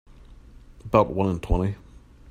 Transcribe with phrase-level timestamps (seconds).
[0.83, 1.75] About one in twenty.